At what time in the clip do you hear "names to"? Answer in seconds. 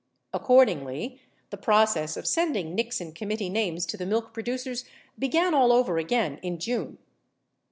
3.49-3.97